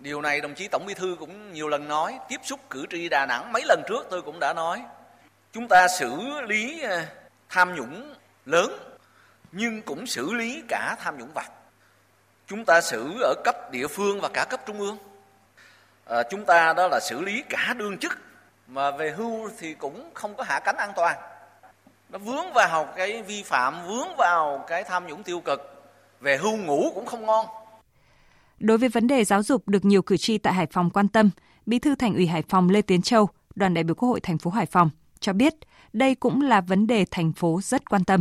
Điều 0.00 0.22
này 0.22 0.40
đồng 0.40 0.54
chí 0.54 0.68
Tổng 0.68 0.86
Bí 0.86 0.94
thư 0.94 1.16
cũng 1.18 1.52
nhiều 1.52 1.68
lần 1.68 1.88
nói, 1.88 2.18
tiếp 2.28 2.40
xúc 2.42 2.60
cử 2.70 2.86
tri 2.90 3.08
Đà 3.08 3.26
Nẵng 3.26 3.52
mấy 3.52 3.62
lần 3.66 3.82
trước 3.88 4.06
tôi 4.10 4.22
cũng 4.22 4.40
đã 4.40 4.52
nói. 4.52 4.82
Chúng 5.52 5.68
ta 5.68 5.88
xử 5.88 6.40
lý 6.46 6.84
tham 7.48 7.74
nhũng 7.74 8.14
lớn 8.46 8.72
nhưng 9.52 9.82
cũng 9.82 10.06
xử 10.06 10.32
lý 10.32 10.62
cả 10.68 10.96
tham 10.98 11.18
nhũng 11.18 11.32
vặt. 11.34 11.50
Chúng 12.46 12.64
ta 12.64 12.80
xử 12.80 13.20
ở 13.20 13.34
cấp 13.44 13.56
địa 13.72 13.86
phương 13.86 14.20
và 14.20 14.28
cả 14.28 14.44
cấp 14.44 14.60
trung 14.66 14.80
ương. 14.80 14.98
À, 16.04 16.22
chúng 16.30 16.44
ta 16.44 16.72
đó 16.72 16.88
là 16.88 17.00
xử 17.00 17.20
lý 17.20 17.42
cả 17.48 17.74
đương 17.78 17.98
chức 17.98 18.18
mà 18.66 18.90
về 18.90 19.10
hưu 19.10 19.50
thì 19.58 19.74
cũng 19.74 20.10
không 20.14 20.34
có 20.36 20.44
hạ 20.44 20.60
cánh 20.60 20.76
an 20.76 20.92
toàn. 20.96 21.18
Nó 22.10 22.18
vướng 22.18 22.52
vào 22.52 22.92
cái 22.96 23.22
vi 23.22 23.42
phạm 23.42 23.86
vướng 23.86 24.16
vào 24.16 24.64
cái 24.68 24.84
tham 24.84 25.06
nhũng 25.06 25.22
tiêu 25.22 25.40
cực 25.40 25.60
về 26.20 26.36
hưu 26.36 26.56
ngủ 26.56 26.90
cũng 26.94 27.06
không 27.06 27.26
ngon. 27.26 27.46
Đối 28.58 28.78
với 28.78 28.88
vấn 28.88 29.06
đề 29.06 29.24
giáo 29.24 29.42
dục 29.42 29.68
được 29.68 29.84
nhiều 29.84 30.02
cử 30.02 30.16
tri 30.16 30.38
tại 30.38 30.52
Hải 30.52 30.66
Phòng 30.66 30.90
quan 30.90 31.08
tâm, 31.08 31.30
Bí 31.66 31.78
thư 31.78 31.94
Thành 31.94 32.14
ủy 32.14 32.26
Hải 32.26 32.42
Phòng 32.48 32.70
Lê 32.70 32.82
Tiến 32.82 33.02
Châu, 33.02 33.28
đoàn 33.54 33.74
đại 33.74 33.84
biểu 33.84 33.94
Quốc 33.94 34.08
hội 34.08 34.20
thành 34.20 34.38
phố 34.38 34.50
Hải 34.50 34.66
Phòng 34.66 34.90
cho 35.20 35.32
biết 35.32 35.54
đây 35.92 36.14
cũng 36.14 36.40
là 36.40 36.60
vấn 36.60 36.86
đề 36.86 37.04
thành 37.10 37.32
phố 37.32 37.60
rất 37.62 37.90
quan 37.90 38.04
tâm. 38.04 38.20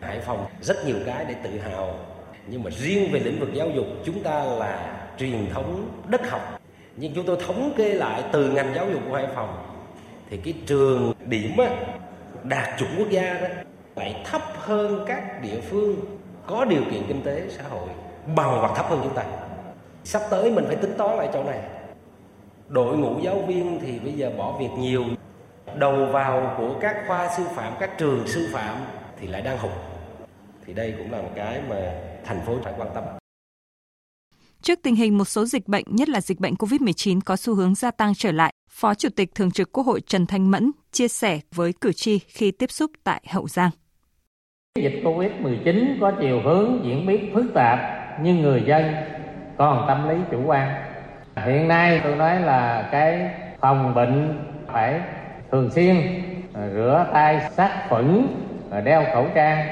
Hải 0.00 0.20
Phòng 0.20 0.46
rất 0.60 0.76
nhiều 0.86 0.96
cái 1.06 1.24
để 1.24 1.34
tự 1.34 1.58
hào. 1.58 1.98
Nhưng 2.46 2.62
mà 2.62 2.70
riêng 2.70 3.12
về 3.12 3.20
lĩnh 3.20 3.40
vực 3.40 3.48
giáo 3.54 3.70
dục 3.70 3.86
chúng 4.04 4.22
ta 4.22 4.44
là 4.44 5.06
truyền 5.18 5.50
thống 5.52 5.90
đất 6.08 6.30
học. 6.30 6.60
Nhưng 6.96 7.14
chúng 7.14 7.26
tôi 7.26 7.36
thống 7.46 7.72
kê 7.76 7.94
lại 7.94 8.24
từ 8.32 8.52
ngành 8.52 8.74
giáo 8.74 8.90
dục 8.90 9.02
của 9.08 9.16
Hải 9.16 9.26
Phòng 9.34 9.78
thì 10.30 10.36
cái 10.36 10.54
trường 10.66 11.12
điểm 11.26 11.56
á, 11.56 11.70
đạt 12.42 12.78
chuẩn 12.78 12.90
quốc 12.98 13.10
gia 13.10 13.34
đó 13.34 13.48
lại 13.96 14.22
thấp 14.24 14.42
hơn 14.56 15.04
các 15.06 15.42
địa 15.42 15.60
phương 15.60 15.96
có 16.46 16.64
điều 16.64 16.82
kiện 16.90 17.02
kinh 17.08 17.22
tế 17.22 17.48
xã 17.50 17.62
hội 17.62 17.88
bằng 18.36 18.58
hoặc 18.58 18.72
thấp 18.76 18.86
hơn 18.88 19.00
chúng 19.02 19.14
ta. 19.14 19.24
Sắp 20.04 20.22
tới 20.30 20.50
mình 20.50 20.64
phải 20.66 20.76
tính 20.76 20.94
toán 20.98 21.16
lại 21.16 21.28
chỗ 21.32 21.44
này. 21.44 21.60
Đội 22.68 22.96
ngũ 22.96 23.20
giáo 23.20 23.42
viên 23.48 23.80
thì 23.82 23.98
bây 23.98 24.12
giờ 24.12 24.32
bỏ 24.38 24.58
việc 24.58 24.70
nhiều 24.78 25.04
đầu 25.78 26.06
vào 26.06 26.54
của 26.58 26.78
các 26.80 26.96
khoa 27.06 27.36
sư 27.36 27.42
phạm 27.54 27.72
các 27.80 27.90
trường 27.98 28.26
sư 28.26 28.48
phạm 28.52 28.76
thì 29.20 29.26
lại 29.26 29.42
đang 29.42 29.58
hụt 29.58 29.72
thì 30.66 30.74
đây 30.74 30.94
cũng 30.98 31.12
là 31.12 31.22
một 31.22 31.30
cái 31.36 31.62
mà 31.68 31.92
thành 32.24 32.40
phố 32.46 32.58
phải 32.64 32.72
quan 32.76 32.88
tâm. 32.94 33.04
Trước 34.62 34.78
tình 34.82 34.94
hình 34.94 35.18
một 35.18 35.24
số 35.24 35.44
dịch 35.44 35.68
bệnh, 35.68 35.84
nhất 35.86 36.08
là 36.08 36.20
dịch 36.20 36.40
bệnh 36.40 36.54
COVID-19 36.54 37.20
có 37.24 37.36
xu 37.36 37.54
hướng 37.54 37.74
gia 37.74 37.90
tăng 37.90 38.14
trở 38.14 38.32
lại, 38.32 38.52
Phó 38.70 38.94
Chủ 38.94 39.08
tịch 39.16 39.34
Thường 39.34 39.50
trực 39.50 39.72
Quốc 39.72 39.86
hội 39.86 40.00
Trần 40.00 40.26
Thanh 40.26 40.50
Mẫn 40.50 40.70
chia 40.92 41.08
sẻ 41.08 41.40
với 41.54 41.72
cử 41.80 41.92
tri 41.92 42.18
khi 42.18 42.50
tiếp 42.50 42.70
xúc 42.70 42.90
tại 43.04 43.22
Hậu 43.30 43.48
Giang. 43.48 43.70
Dịch 44.78 45.02
COVID-19 45.04 46.00
có 46.00 46.12
chiều 46.20 46.40
hướng 46.44 46.80
diễn 46.84 47.06
biến 47.06 47.30
phức 47.34 47.54
tạp 47.54 47.78
nhưng 48.22 48.42
người 48.42 48.62
dân 48.66 48.94
còn 49.58 49.84
tâm 49.88 50.08
lý 50.08 50.14
chủ 50.30 50.42
quan. 50.46 50.82
Hiện 51.46 51.68
nay 51.68 52.00
tôi 52.04 52.16
nói 52.16 52.40
là 52.40 52.88
cái 52.92 53.30
phòng 53.60 53.94
bệnh 53.94 54.44
phải 54.66 55.00
thường 55.52 55.70
xuyên 55.74 56.22
rửa 56.54 57.06
tay 57.12 57.50
sát 57.56 57.86
khuẩn, 57.88 58.26
đeo 58.84 59.04
khẩu 59.14 59.26
trang 59.34 59.66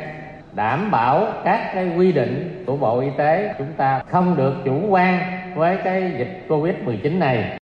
đảm 0.54 0.90
bảo 0.90 1.42
các 1.44 1.70
cái 1.74 1.96
quy 1.96 2.12
định 2.12 2.64
của 2.66 2.76
Bộ 2.76 3.00
Y 3.00 3.08
tế 3.18 3.54
chúng 3.58 3.72
ta 3.76 4.02
không 4.10 4.36
được 4.36 4.54
chủ 4.64 4.88
quan 4.88 5.20
với 5.56 5.78
cái 5.84 6.12
dịch 6.18 6.44
Covid-19 6.48 7.18
này. 7.18 7.58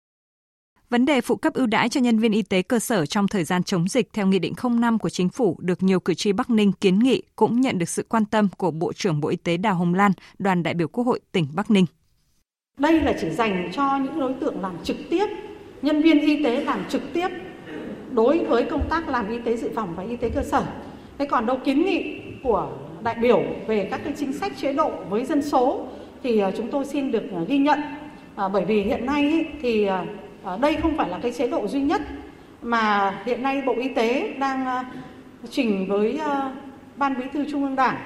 Vấn 0.89 1.06
đề 1.06 1.22
phụ 1.22 1.36
cấp 1.36 1.53
ưu 1.53 1.68
đãi 1.68 1.89
cho 1.89 2.01
nhân 2.01 2.20
viên 2.20 2.32
y 2.32 2.41
tế 2.41 2.62
cơ 2.62 2.80
sở 2.80 3.06
trong 3.06 3.27
thời 3.27 3.44
gian 3.44 3.63
chống 3.63 3.88
dịch 3.88 4.13
theo 4.13 4.27
Nghị 4.27 4.39
định 4.39 4.53
05 4.63 5.00
của 5.00 5.10
Chính 5.10 5.30
phủ 5.30 5.58
được 5.60 5.84
nhiều 5.84 6.00
cử 6.00 6.13
tri 6.13 6.32
Bắc 6.32 6.50
Ninh 6.50 6.72
kiến 6.72 7.00
nghị 7.00 7.22
cũng 7.36 7.62
nhận 7.62 7.77
được 7.77 7.89
sự 7.89 8.06
quan 8.10 8.25
tâm 8.25 8.48
của 8.58 8.72
Bộ 8.72 8.94
trưởng 8.94 9.22
Bộ 9.22 9.30
Y 9.30 9.38
tế 9.38 9.58
Đào 9.58 9.75
Hồng 9.75 9.94
Lan, 9.94 10.12
đoàn 10.39 10.63
đại 10.63 10.74
biểu 10.74 10.88
Quốc 10.88 11.03
hội 11.03 11.20
tỉnh 11.32 11.48
Bắc 11.56 11.72
Ninh. 11.72 11.86
Đây 12.77 13.01
là 13.01 13.13
chỉ 13.22 13.30
dành 13.30 13.70
cho 13.74 13.98
những 13.98 14.20
đối 14.20 14.34
tượng 14.34 14.62
làm 14.62 14.77
trực 14.84 14.98
tiếp, 15.10 15.25
nhân 15.82 16.01
viên 16.01 16.20
y 16.20 16.44
tế 16.44 16.63
làm 16.63 16.86
trực 16.89 17.01
tiếp 17.13 17.27
đối 18.12 18.46
với 18.46 18.63
công 18.63 18.89
tác 18.89 19.10
làm 19.10 19.30
y 19.30 19.38
tế 19.39 19.58
dự 19.58 19.70
phòng 19.75 19.94
và 19.96 20.03
y 20.03 20.15
tế 20.15 20.30
cơ 20.30 20.44
sở. 20.44 20.63
Thế 21.18 21.25
còn 21.25 21.46
đâu 21.46 21.58
kiến 21.63 21.86
nghị 21.86 22.22
của 22.44 22.70
đại 23.03 23.15
biểu 23.22 23.44
về 23.68 23.88
các 23.91 24.01
cái 24.03 24.13
chính 24.18 24.34
sách 24.34 24.51
chế 24.58 24.74
độ 24.74 24.91
với 25.10 25.25
dân 25.25 25.41
số 25.41 25.86
thì 26.24 26.39
ờ, 26.39 26.51
chúng 26.58 26.68
tôi 26.68 26.86
xin 26.86 27.12
được 27.12 27.24
ờ, 27.32 27.46
ghi 27.48 27.58
nhận 27.58 27.80
à, 28.36 28.48
bởi 28.48 28.65
vì 28.65 28.82
hiện 28.82 29.06
nay 29.06 29.46
thì 29.62 29.89
đây 30.62 30.75
không 30.82 30.98
phải 30.98 31.10
là 31.10 31.20
cái 31.22 31.32
chế 31.32 31.48
độ 31.48 31.68
duy 31.68 31.82
nhất 31.82 32.01
mà 32.62 33.13
hiện 33.25 33.44
nay 33.44 33.62
Bộ 33.65 33.74
Y 33.74 33.89
tế 33.89 34.34
đang 34.39 34.86
trình 35.50 35.86
với 35.88 36.20
Ban 36.98 37.20
Bí 37.20 37.25
thư 37.34 37.46
Trung 37.51 37.63
ương 37.63 37.75
Đảng 37.75 37.98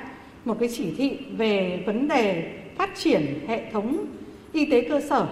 một 0.46 0.58
cái 0.60 0.70
chỉ 0.74 0.94
thị 0.98 1.18
về 1.38 1.84
vấn 1.86 2.08
đề 2.08 2.54
phát 2.78 2.90
triển 2.96 3.40
hệ 3.48 3.72
thống 3.72 4.06
y 4.54 4.66
tế 4.66 4.82
cơ 4.82 5.02
sở 5.02 5.28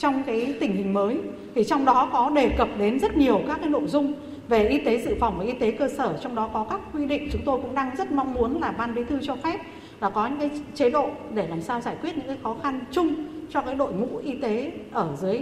trong 0.00 0.22
cái 0.26 0.54
tình 0.60 0.76
hình 0.76 0.92
mới. 0.92 1.18
Thì 1.54 1.64
trong 1.64 1.84
đó 1.84 2.08
có 2.12 2.30
đề 2.30 2.48
cập 2.58 2.68
đến 2.78 2.98
rất 2.98 3.16
nhiều 3.16 3.40
các 3.46 3.58
cái 3.60 3.70
nội 3.70 3.86
dung 3.86 4.12
về 4.48 4.68
y 4.68 4.78
tế 4.78 4.98
dự 4.98 5.14
phòng 5.20 5.38
và 5.38 5.44
y 5.44 5.52
tế 5.52 5.70
cơ 5.70 5.88
sở. 5.88 6.18
Trong 6.22 6.34
đó 6.34 6.50
có 6.52 6.66
các 6.70 6.80
quy 6.94 7.06
định 7.06 7.28
chúng 7.32 7.42
tôi 7.44 7.60
cũng 7.62 7.74
đang 7.74 7.96
rất 7.96 8.12
mong 8.12 8.34
muốn 8.34 8.60
là 8.60 8.70
ban 8.70 8.94
bí 8.94 9.04
thư 9.04 9.18
cho 9.22 9.36
phép 9.36 9.60
là 10.00 10.10
có 10.10 10.26
những 10.26 10.38
cái 10.38 10.50
chế 10.74 10.90
độ 10.90 11.10
để 11.34 11.48
làm 11.48 11.62
sao 11.62 11.80
giải 11.80 11.96
quyết 12.02 12.16
những 12.16 12.26
cái 12.26 12.36
khó 12.42 12.56
khăn 12.62 12.80
chung 12.90 13.14
cho 13.50 13.60
cái 13.60 13.74
đội 13.74 13.92
ngũ 13.92 14.16
y 14.16 14.34
tế 14.34 14.72
ở 14.92 15.08
dưới 15.20 15.40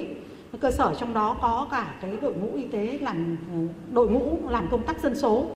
cơ 0.60 0.70
sở. 0.70 0.94
Trong 1.00 1.14
đó 1.14 1.36
có 1.40 1.66
cả 1.70 1.94
cái 2.00 2.10
đội 2.22 2.34
ngũ 2.34 2.48
y 2.54 2.62
tế 2.62 2.98
làm, 3.00 3.36
đội 3.92 4.08
ngũ 4.08 4.38
làm 4.48 4.66
công 4.70 4.82
tác 4.82 5.00
dân 5.00 5.14
số 5.16 5.46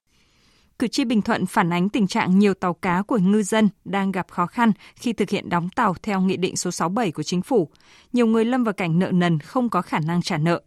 cử 0.83 0.87
tri 0.87 1.05
Bình 1.05 1.21
Thuận 1.21 1.45
phản 1.45 1.73
ánh 1.73 1.89
tình 1.89 2.07
trạng 2.07 2.39
nhiều 2.39 2.53
tàu 2.53 2.73
cá 2.73 3.01
của 3.07 3.17
ngư 3.17 3.43
dân 3.43 3.69
đang 3.85 4.11
gặp 4.11 4.27
khó 4.29 4.45
khăn 4.45 4.71
khi 4.95 5.13
thực 5.13 5.29
hiện 5.29 5.49
đóng 5.49 5.69
tàu 5.75 5.95
theo 6.03 6.21
Nghị 6.21 6.37
định 6.37 6.55
số 6.55 6.71
67 6.71 7.11
của 7.11 7.23
Chính 7.23 7.41
phủ. 7.41 7.69
Nhiều 8.13 8.27
người 8.27 8.45
lâm 8.45 8.63
vào 8.63 8.73
cảnh 8.73 8.99
nợ 8.99 9.11
nần 9.11 9.39
không 9.39 9.69
có 9.69 9.81
khả 9.81 9.99
năng 9.99 10.21
trả 10.21 10.37
nợ. 10.37 10.61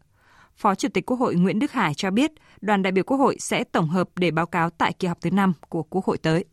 Phó 0.56 0.74
Chủ 0.74 0.88
tịch 0.88 1.06
Quốc 1.06 1.16
hội 1.16 1.34
Nguyễn 1.34 1.58
Đức 1.58 1.72
Hải 1.72 1.94
cho 1.94 2.10
biết, 2.10 2.30
đoàn 2.60 2.82
đại 2.82 2.92
biểu 2.92 3.04
Quốc 3.04 3.16
hội 3.16 3.36
sẽ 3.38 3.64
tổng 3.64 3.88
hợp 3.88 4.08
để 4.16 4.30
báo 4.30 4.46
cáo 4.46 4.70
tại 4.70 4.92
kỳ 4.92 5.08
họp 5.08 5.20
thứ 5.20 5.30
5 5.30 5.52
của 5.68 5.82
Quốc 5.82 6.04
hội 6.04 6.18
tới. 6.18 6.44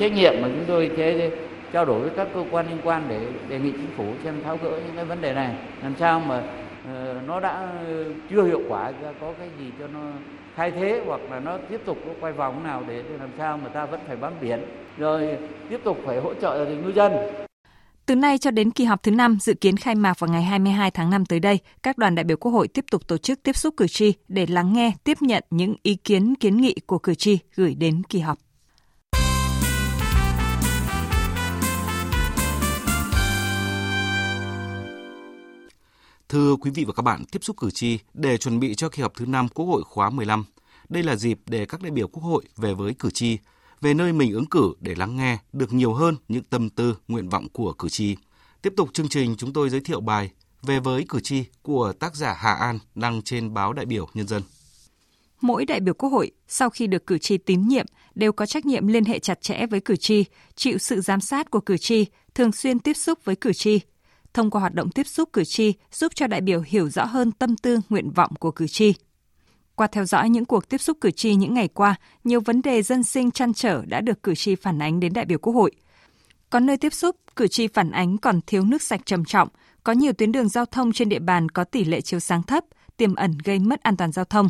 Trách 0.00 0.12
nhiệm 0.12 0.32
mà 0.42 0.48
chúng 0.48 0.64
tôi 0.68 0.90
thế 0.96 1.30
trao 1.72 1.84
đổi 1.84 2.00
với 2.00 2.10
các 2.16 2.28
cơ 2.34 2.44
quan 2.50 2.68
liên 2.68 2.80
quan 2.84 3.06
để 3.08 3.32
đề 3.48 3.58
nghị 3.58 3.72
chính 3.72 3.90
phủ 3.96 4.14
xem 4.24 4.42
tháo 4.44 4.56
gỡ 4.56 4.80
những 4.86 4.96
cái 4.96 5.04
vấn 5.04 5.20
đề 5.20 5.34
này, 5.34 5.56
làm 5.82 5.94
sao 5.98 6.20
mà 6.20 6.38
uh, 6.38 7.26
nó 7.26 7.40
đã 7.40 7.52
ờ, 7.86 8.04
chưa 8.30 8.44
hiệu 8.44 8.62
quả 8.68 8.92
có 9.20 9.32
cái 9.38 9.48
gì 9.58 9.70
cho 9.78 9.86
nó 9.86 10.00
thay 10.56 10.70
thế 10.70 11.02
hoặc 11.06 11.20
là 11.30 11.40
nó 11.40 11.58
tiếp 11.68 11.80
tục 11.84 11.98
nó 12.06 12.12
quay 12.20 12.32
vòng 12.32 12.64
nào 12.64 12.82
để 12.88 13.02
làm 13.20 13.30
sao 13.38 13.58
mà 13.58 13.68
ta 13.68 13.86
vẫn 13.86 14.00
phải 14.06 14.16
bám 14.16 14.32
biển 14.40 14.64
rồi 14.98 15.38
tiếp 15.70 15.80
tục 15.84 15.98
phải 16.06 16.20
hỗ 16.20 16.34
trợ 16.34 16.66
ngư 16.66 16.92
dân 16.92 17.12
từ 18.10 18.16
nay 18.16 18.38
cho 18.38 18.50
đến 18.50 18.70
kỳ 18.70 18.84
họp 18.84 19.02
thứ 19.02 19.10
5 19.10 19.38
dự 19.40 19.54
kiến 19.54 19.76
khai 19.76 19.94
mạc 19.94 20.18
vào 20.18 20.30
ngày 20.30 20.42
22 20.42 20.90
tháng 20.90 21.10
5 21.10 21.26
tới 21.26 21.40
đây, 21.40 21.58
các 21.82 21.98
đoàn 21.98 22.14
đại 22.14 22.24
biểu 22.24 22.36
Quốc 22.36 22.52
hội 22.52 22.68
tiếp 22.68 22.84
tục 22.90 23.08
tổ 23.08 23.18
chức 23.18 23.42
tiếp 23.42 23.56
xúc 23.56 23.74
cử 23.76 23.86
tri 23.86 24.12
để 24.28 24.46
lắng 24.46 24.72
nghe, 24.72 24.92
tiếp 25.04 25.22
nhận 25.22 25.44
những 25.50 25.74
ý 25.82 25.94
kiến 25.94 26.34
kiến 26.34 26.56
nghị 26.56 26.74
của 26.86 26.98
cử 26.98 27.14
tri 27.14 27.38
gửi 27.54 27.74
đến 27.74 28.02
kỳ 28.08 28.18
họp. 28.18 28.38
Thưa 36.30 36.56
quý 36.56 36.70
vị 36.70 36.84
và 36.84 36.92
các 36.92 37.02
bạn, 37.02 37.24
tiếp 37.24 37.44
xúc 37.44 37.56
cử 37.56 37.70
tri 37.70 37.98
để 38.14 38.36
chuẩn 38.36 38.60
bị 38.60 38.74
cho 38.74 38.88
kỳ 38.88 39.02
họp 39.02 39.14
thứ 39.14 39.26
5 39.26 39.48
Quốc 39.48 39.66
hội 39.66 39.82
khóa 39.84 40.10
15. 40.10 40.44
Đây 40.88 41.02
là 41.02 41.16
dịp 41.16 41.38
để 41.46 41.66
các 41.66 41.82
đại 41.82 41.90
biểu 41.90 42.08
Quốc 42.08 42.22
hội 42.22 42.44
về 42.56 42.74
với 42.74 42.94
cử 42.94 43.10
tri, 43.10 43.38
về 43.80 43.94
nơi 43.94 44.12
mình 44.12 44.32
ứng 44.32 44.46
cử 44.46 44.72
để 44.80 44.94
lắng 44.94 45.16
nghe 45.16 45.38
được 45.52 45.72
nhiều 45.72 45.94
hơn 45.94 46.16
những 46.28 46.44
tâm 46.44 46.70
tư, 46.70 46.96
nguyện 47.08 47.28
vọng 47.28 47.48
của 47.52 47.72
cử 47.72 47.88
tri. 47.88 48.16
Tiếp 48.62 48.72
tục 48.76 48.88
chương 48.92 49.08
trình 49.08 49.34
chúng 49.38 49.52
tôi 49.52 49.70
giới 49.70 49.80
thiệu 49.80 50.00
bài 50.00 50.30
Về 50.62 50.80
với 50.80 51.04
cử 51.08 51.20
tri 51.20 51.44
của 51.62 51.92
tác 51.92 52.16
giả 52.16 52.36
Hà 52.38 52.54
An 52.54 52.78
đăng 52.94 53.22
trên 53.22 53.54
báo 53.54 53.72
Đại 53.72 53.86
biểu 53.86 54.08
Nhân 54.14 54.26
dân. 54.26 54.42
Mỗi 55.40 55.64
đại 55.64 55.80
biểu 55.80 55.94
Quốc 55.94 56.10
hội 56.10 56.30
sau 56.48 56.70
khi 56.70 56.86
được 56.86 57.06
cử 57.06 57.18
tri 57.18 57.38
tín 57.38 57.68
nhiệm 57.68 57.86
đều 58.14 58.32
có 58.32 58.46
trách 58.46 58.66
nhiệm 58.66 58.86
liên 58.86 59.04
hệ 59.04 59.18
chặt 59.18 59.42
chẽ 59.42 59.66
với 59.66 59.80
cử 59.80 59.96
tri, 59.96 60.24
chịu 60.54 60.78
sự 60.78 61.00
giám 61.00 61.20
sát 61.20 61.50
của 61.50 61.60
cử 61.60 61.76
tri, 61.76 62.06
thường 62.34 62.52
xuyên 62.52 62.78
tiếp 62.78 62.94
xúc 62.94 63.24
với 63.24 63.36
cử 63.36 63.52
tri, 63.52 63.80
thông 64.34 64.50
qua 64.50 64.60
hoạt 64.60 64.74
động 64.74 64.90
tiếp 64.90 65.06
xúc 65.06 65.28
cử 65.32 65.44
tri 65.44 65.74
giúp 65.92 66.12
cho 66.14 66.26
đại 66.26 66.40
biểu 66.40 66.62
hiểu 66.66 66.88
rõ 66.88 67.04
hơn 67.04 67.32
tâm 67.32 67.56
tư, 67.56 67.80
nguyện 67.88 68.10
vọng 68.10 68.30
của 68.40 68.50
cử 68.50 68.66
tri. 68.66 68.94
Qua 69.74 69.86
theo 69.86 70.04
dõi 70.04 70.30
những 70.30 70.44
cuộc 70.44 70.68
tiếp 70.68 70.78
xúc 70.78 70.98
cử 71.00 71.10
tri 71.10 71.34
những 71.34 71.54
ngày 71.54 71.68
qua, 71.68 71.94
nhiều 72.24 72.40
vấn 72.40 72.62
đề 72.62 72.82
dân 72.82 73.02
sinh 73.02 73.30
chăn 73.30 73.54
trở 73.54 73.84
đã 73.84 74.00
được 74.00 74.22
cử 74.22 74.34
tri 74.34 74.54
phản 74.54 74.78
ánh 74.78 75.00
đến 75.00 75.12
đại 75.12 75.24
biểu 75.24 75.38
Quốc 75.38 75.52
hội. 75.52 75.72
Có 76.50 76.60
nơi 76.60 76.76
tiếp 76.76 76.92
xúc, 76.92 77.16
cử 77.36 77.48
tri 77.48 77.66
phản 77.66 77.90
ánh 77.90 78.18
còn 78.18 78.40
thiếu 78.46 78.64
nước 78.64 78.82
sạch 78.82 79.00
trầm 79.04 79.24
trọng, 79.24 79.48
có 79.84 79.92
nhiều 79.92 80.12
tuyến 80.12 80.32
đường 80.32 80.48
giao 80.48 80.66
thông 80.66 80.92
trên 80.92 81.08
địa 81.08 81.18
bàn 81.18 81.48
có 81.48 81.64
tỷ 81.64 81.84
lệ 81.84 82.00
chiếu 82.00 82.20
sáng 82.20 82.42
thấp, 82.42 82.64
tiềm 82.96 83.14
ẩn 83.14 83.38
gây 83.44 83.58
mất 83.58 83.82
an 83.82 83.96
toàn 83.96 84.12
giao 84.12 84.24
thông. 84.24 84.48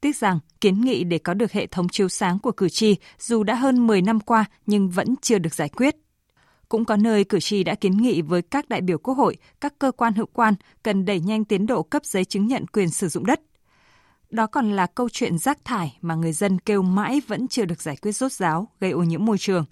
Tiếc 0.00 0.16
rằng, 0.16 0.38
kiến 0.60 0.80
nghị 0.80 1.04
để 1.04 1.18
có 1.18 1.34
được 1.34 1.52
hệ 1.52 1.66
thống 1.66 1.88
chiếu 1.88 2.08
sáng 2.08 2.38
của 2.38 2.52
cử 2.52 2.68
tri 2.68 2.96
dù 3.18 3.42
đã 3.42 3.54
hơn 3.54 3.86
10 3.86 4.02
năm 4.02 4.20
qua 4.20 4.44
nhưng 4.66 4.90
vẫn 4.90 5.14
chưa 5.22 5.38
được 5.38 5.54
giải 5.54 5.68
quyết. 5.68 5.96
Cũng 6.68 6.84
có 6.84 6.96
nơi 6.96 7.24
cử 7.24 7.40
tri 7.40 7.64
đã 7.64 7.74
kiến 7.74 7.96
nghị 7.96 8.22
với 8.22 8.42
các 8.42 8.68
đại 8.68 8.80
biểu 8.80 8.98
Quốc 8.98 9.14
hội, 9.14 9.36
các 9.60 9.78
cơ 9.78 9.92
quan 9.92 10.14
hữu 10.14 10.26
quan 10.26 10.54
cần 10.82 11.04
đẩy 11.04 11.20
nhanh 11.20 11.44
tiến 11.44 11.66
độ 11.66 11.82
cấp 11.82 12.04
giấy 12.04 12.24
chứng 12.24 12.46
nhận 12.46 12.66
quyền 12.66 12.90
sử 12.90 13.08
dụng 13.08 13.26
đất. 13.26 13.40
Đó 14.30 14.46
còn 14.46 14.72
là 14.72 14.86
câu 14.86 15.08
chuyện 15.08 15.38
rác 15.38 15.64
thải 15.64 15.98
mà 16.00 16.14
người 16.14 16.32
dân 16.32 16.58
kêu 16.58 16.82
mãi 16.82 17.20
vẫn 17.26 17.48
chưa 17.48 17.64
được 17.64 17.82
giải 17.82 17.96
quyết 17.96 18.12
rốt 18.12 18.32
ráo, 18.32 18.68
gây 18.80 18.90
ô 18.90 19.02
nhiễm 19.02 19.24
môi 19.24 19.38
trường. 19.38 19.64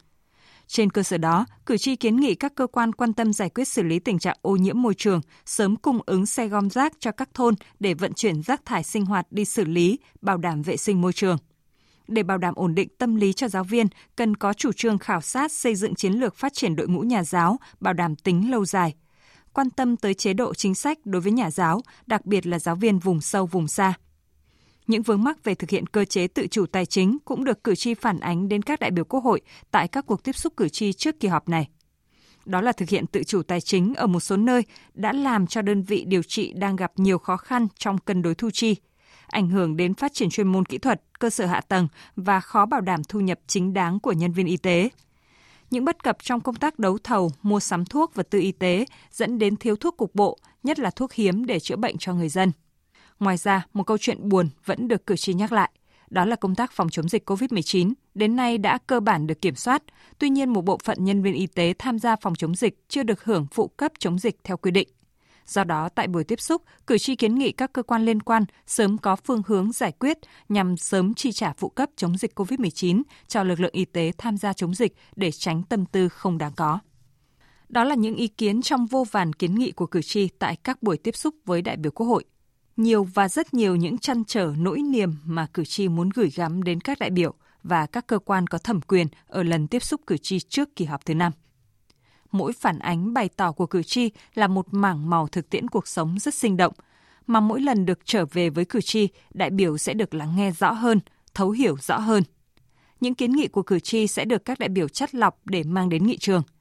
Trên 0.66 0.90
cơ 0.90 1.02
sở 1.02 1.18
đó, 1.18 1.46
cử 1.66 1.76
tri 1.76 1.96
kiến 1.96 2.16
nghị 2.16 2.34
các 2.34 2.54
cơ 2.54 2.66
quan 2.66 2.92
quan 2.92 3.12
tâm 3.12 3.32
giải 3.32 3.50
quyết 3.50 3.68
xử 3.68 3.82
lý 3.82 3.98
tình 3.98 4.18
trạng 4.18 4.38
ô 4.42 4.56
nhiễm 4.56 4.82
môi 4.82 4.94
trường, 4.94 5.20
sớm 5.46 5.76
cung 5.76 6.00
ứng 6.06 6.26
xe 6.26 6.48
gom 6.48 6.70
rác 6.70 6.92
cho 7.00 7.10
các 7.12 7.34
thôn 7.34 7.54
để 7.80 7.94
vận 7.94 8.12
chuyển 8.12 8.42
rác 8.42 8.64
thải 8.64 8.82
sinh 8.82 9.06
hoạt 9.06 9.26
đi 9.30 9.44
xử 9.44 9.64
lý, 9.64 9.98
bảo 10.20 10.36
đảm 10.36 10.62
vệ 10.62 10.76
sinh 10.76 11.00
môi 11.00 11.12
trường. 11.12 11.38
Để 12.08 12.22
bảo 12.22 12.38
đảm 12.38 12.54
ổn 12.54 12.74
định 12.74 12.88
tâm 12.98 13.14
lý 13.14 13.32
cho 13.32 13.48
giáo 13.48 13.64
viên, 13.64 13.86
cần 14.16 14.36
có 14.36 14.52
chủ 14.52 14.72
trương 14.72 14.98
khảo 14.98 15.20
sát 15.20 15.52
xây 15.52 15.74
dựng 15.74 15.94
chiến 15.94 16.12
lược 16.12 16.36
phát 16.36 16.52
triển 16.54 16.76
đội 16.76 16.88
ngũ 16.88 17.00
nhà 17.00 17.24
giáo, 17.24 17.56
bảo 17.80 17.94
đảm 17.94 18.16
tính 18.16 18.50
lâu 18.50 18.64
dài. 18.64 18.94
Quan 19.52 19.70
tâm 19.70 19.96
tới 19.96 20.14
chế 20.14 20.32
độ 20.32 20.54
chính 20.54 20.74
sách 20.74 20.98
đối 21.04 21.20
với 21.20 21.32
nhà 21.32 21.50
giáo, 21.50 21.80
đặc 22.06 22.26
biệt 22.26 22.46
là 22.46 22.58
giáo 22.58 22.76
viên 22.76 22.98
vùng 22.98 23.20
sâu 23.20 23.46
vùng 23.46 23.68
xa. 23.68 23.94
Những 24.86 25.02
vướng 25.02 25.24
mắc 25.24 25.44
về 25.44 25.54
thực 25.54 25.70
hiện 25.70 25.86
cơ 25.86 26.04
chế 26.04 26.26
tự 26.26 26.46
chủ 26.46 26.66
tài 26.66 26.86
chính 26.86 27.18
cũng 27.24 27.44
được 27.44 27.64
cử 27.64 27.74
tri 27.74 27.94
phản 27.94 28.20
ánh 28.20 28.48
đến 28.48 28.62
các 28.62 28.80
đại 28.80 28.90
biểu 28.90 29.04
Quốc 29.04 29.20
hội 29.20 29.40
tại 29.70 29.88
các 29.88 30.06
cuộc 30.06 30.24
tiếp 30.24 30.36
xúc 30.36 30.52
cử 30.56 30.68
tri 30.68 30.92
trước 30.92 31.20
kỳ 31.20 31.28
họp 31.28 31.48
này. 31.48 31.68
Đó 32.44 32.60
là 32.60 32.72
thực 32.72 32.88
hiện 32.88 33.06
tự 33.06 33.22
chủ 33.24 33.42
tài 33.42 33.60
chính 33.60 33.94
ở 33.94 34.06
một 34.06 34.20
số 34.20 34.36
nơi 34.36 34.62
đã 34.94 35.12
làm 35.12 35.46
cho 35.46 35.62
đơn 35.62 35.82
vị 35.82 36.04
điều 36.06 36.22
trị 36.22 36.52
đang 36.56 36.76
gặp 36.76 36.92
nhiều 36.96 37.18
khó 37.18 37.36
khăn 37.36 37.68
trong 37.78 37.98
cân 37.98 38.22
đối 38.22 38.34
thu 38.34 38.50
chi, 38.50 38.76
ảnh 39.26 39.48
hưởng 39.48 39.76
đến 39.76 39.94
phát 39.94 40.14
triển 40.14 40.30
chuyên 40.30 40.48
môn 40.48 40.64
kỹ 40.64 40.78
thuật, 40.78 41.02
cơ 41.18 41.30
sở 41.30 41.46
hạ 41.46 41.60
tầng 41.60 41.88
và 42.16 42.40
khó 42.40 42.66
bảo 42.66 42.80
đảm 42.80 43.04
thu 43.04 43.20
nhập 43.20 43.38
chính 43.46 43.72
đáng 43.74 44.00
của 44.00 44.12
nhân 44.12 44.32
viên 44.32 44.46
y 44.46 44.56
tế. 44.56 44.90
Những 45.70 45.84
bất 45.84 46.02
cập 46.02 46.16
trong 46.22 46.40
công 46.40 46.54
tác 46.54 46.78
đấu 46.78 46.98
thầu, 47.04 47.32
mua 47.42 47.60
sắm 47.60 47.84
thuốc 47.84 48.14
và 48.14 48.22
tư 48.22 48.40
y 48.40 48.52
tế 48.52 48.84
dẫn 49.10 49.38
đến 49.38 49.56
thiếu 49.56 49.76
thuốc 49.76 49.96
cục 49.96 50.14
bộ, 50.14 50.38
nhất 50.62 50.78
là 50.78 50.90
thuốc 50.90 51.12
hiếm 51.12 51.46
để 51.46 51.60
chữa 51.60 51.76
bệnh 51.76 51.98
cho 51.98 52.14
người 52.14 52.28
dân. 52.28 52.52
Ngoài 53.20 53.36
ra, 53.36 53.66
một 53.72 53.82
câu 53.82 53.98
chuyện 53.98 54.28
buồn 54.28 54.48
vẫn 54.64 54.88
được 54.88 55.06
cử 55.06 55.16
tri 55.16 55.34
nhắc 55.34 55.52
lại. 55.52 55.70
Đó 56.10 56.24
là 56.24 56.36
công 56.36 56.54
tác 56.54 56.72
phòng 56.72 56.88
chống 56.88 57.08
dịch 57.08 57.30
COVID-19 57.30 57.92
đến 58.14 58.36
nay 58.36 58.58
đã 58.58 58.78
cơ 58.86 59.00
bản 59.00 59.26
được 59.26 59.40
kiểm 59.40 59.54
soát. 59.54 59.82
Tuy 60.18 60.30
nhiên, 60.30 60.52
một 60.52 60.64
bộ 60.64 60.78
phận 60.84 61.04
nhân 61.04 61.22
viên 61.22 61.34
y 61.34 61.46
tế 61.46 61.74
tham 61.78 61.98
gia 61.98 62.16
phòng 62.16 62.34
chống 62.34 62.54
dịch 62.54 62.78
chưa 62.88 63.02
được 63.02 63.24
hưởng 63.24 63.46
phụ 63.52 63.68
cấp 63.68 63.92
chống 63.98 64.18
dịch 64.18 64.36
theo 64.44 64.56
quy 64.56 64.70
định. 64.70 64.88
Do 65.46 65.64
đó, 65.64 65.88
tại 65.88 66.08
buổi 66.08 66.24
tiếp 66.24 66.40
xúc, 66.40 66.62
cử 66.86 66.98
tri 66.98 67.16
kiến 67.16 67.34
nghị 67.34 67.52
các 67.52 67.72
cơ 67.72 67.82
quan 67.82 68.04
liên 68.04 68.22
quan 68.22 68.44
sớm 68.66 68.98
có 68.98 69.16
phương 69.16 69.42
hướng 69.46 69.72
giải 69.72 69.92
quyết 69.92 70.18
nhằm 70.48 70.76
sớm 70.76 71.14
chi 71.14 71.32
trả 71.32 71.52
phụ 71.52 71.68
cấp 71.68 71.90
chống 71.96 72.16
dịch 72.16 72.38
COVID-19 72.38 73.02
cho 73.28 73.42
lực 73.42 73.60
lượng 73.60 73.72
y 73.72 73.84
tế 73.84 74.12
tham 74.18 74.36
gia 74.36 74.52
chống 74.52 74.74
dịch 74.74 74.96
để 75.16 75.30
tránh 75.30 75.62
tâm 75.62 75.86
tư 75.86 76.08
không 76.08 76.38
đáng 76.38 76.52
có. 76.56 76.78
Đó 77.68 77.84
là 77.84 77.94
những 77.94 78.16
ý 78.16 78.28
kiến 78.28 78.62
trong 78.62 78.86
vô 78.86 79.04
vàn 79.10 79.32
kiến 79.32 79.54
nghị 79.54 79.70
của 79.70 79.86
cử 79.86 80.02
tri 80.02 80.28
tại 80.28 80.56
các 80.56 80.82
buổi 80.82 80.96
tiếp 80.96 81.16
xúc 81.16 81.34
với 81.44 81.62
đại 81.62 81.76
biểu 81.76 81.92
Quốc 81.92 82.06
hội 82.06 82.24
nhiều 82.76 83.04
và 83.04 83.28
rất 83.28 83.54
nhiều 83.54 83.76
những 83.76 83.98
chăn 83.98 84.24
trở 84.24 84.54
nỗi 84.58 84.78
niềm 84.82 85.14
mà 85.24 85.46
cử 85.54 85.64
tri 85.64 85.88
muốn 85.88 86.10
gửi 86.14 86.30
gắm 86.34 86.62
đến 86.62 86.80
các 86.80 86.98
đại 86.98 87.10
biểu 87.10 87.34
và 87.62 87.86
các 87.86 88.06
cơ 88.06 88.18
quan 88.18 88.46
có 88.46 88.58
thẩm 88.58 88.80
quyền 88.80 89.06
ở 89.26 89.42
lần 89.42 89.66
tiếp 89.68 89.82
xúc 89.82 90.00
cử 90.06 90.16
tri 90.16 90.40
trước 90.40 90.76
kỳ 90.76 90.84
họp 90.84 91.04
thứ 91.04 91.14
năm. 91.14 91.32
Mỗi 92.32 92.52
phản 92.52 92.78
ánh 92.78 93.14
bày 93.14 93.28
tỏ 93.28 93.52
của 93.52 93.66
cử 93.66 93.82
tri 93.82 94.10
là 94.34 94.46
một 94.46 94.66
mảng 94.70 95.10
màu 95.10 95.28
thực 95.28 95.50
tiễn 95.50 95.68
cuộc 95.68 95.88
sống 95.88 96.16
rất 96.20 96.34
sinh 96.34 96.56
động, 96.56 96.72
mà 97.26 97.40
mỗi 97.40 97.60
lần 97.60 97.86
được 97.86 97.98
trở 98.04 98.24
về 98.26 98.50
với 98.50 98.64
cử 98.64 98.80
tri, 98.80 99.08
đại 99.34 99.50
biểu 99.50 99.78
sẽ 99.78 99.94
được 99.94 100.14
lắng 100.14 100.36
nghe 100.36 100.52
rõ 100.58 100.72
hơn, 100.72 101.00
thấu 101.34 101.50
hiểu 101.50 101.76
rõ 101.82 101.98
hơn. 101.98 102.22
Những 103.00 103.14
kiến 103.14 103.32
nghị 103.32 103.48
của 103.48 103.62
cử 103.62 103.80
tri 103.80 104.06
sẽ 104.06 104.24
được 104.24 104.44
các 104.44 104.58
đại 104.58 104.68
biểu 104.68 104.88
chắt 104.88 105.14
lọc 105.14 105.40
để 105.44 105.62
mang 105.62 105.88
đến 105.88 106.06
nghị 106.06 106.16
trường– 106.16 106.42